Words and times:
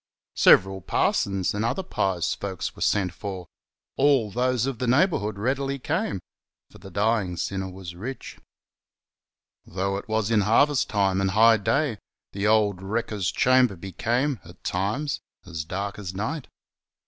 Several 0.37 0.81
parsons 0.81 1.53
and 1.53 1.63
other 1.63 1.83
pious 1.83 2.33
folks 2.33 2.75
were 2.75 2.81
sent 2.81 3.13
for,— 3.13 3.45
all 3.99 4.31
those 4.31 4.65
of 4.65 4.79
the 4.79 4.87
neighbourhood 4.87 5.35
readUy 5.35 5.77
came, 5.83 6.19
for 6.71 6.79
the 6.79 6.89
dying 6.89 7.37
sinner 7.37 7.69
was 7.69 7.93
rich. 7.93 8.39
Though 9.63 9.97
it 9.97 10.09
was 10.09 10.31
in 10.31 10.41
harvest 10.41 10.89
time 10.89 11.21
and 11.21 11.29
high 11.29 11.57
day, 11.57 11.99
the 12.33 12.47
old 12.47 12.81
wrecker's 12.81 13.31
chamber 13.31 13.75
became, 13.75 14.39
at 14.43 14.63
times, 14.63 15.21
as 15.45 15.63
dark 15.65 15.99
as 15.99 16.15
night. 16.15 16.47